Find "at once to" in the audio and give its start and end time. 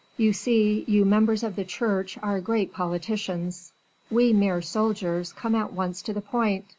5.53-6.11